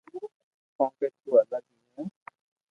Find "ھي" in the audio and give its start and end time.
1.71-1.77, 1.95-2.03